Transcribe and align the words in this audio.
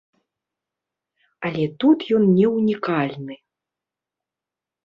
Але 1.49 1.67
тут 1.83 1.99
ён 2.21 2.25
не 2.37 2.47
ўнікальны. 2.57 3.35